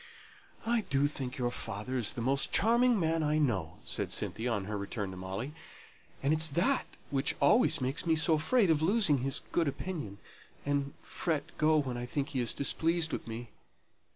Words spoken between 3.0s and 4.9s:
I know," said Cynthia, on her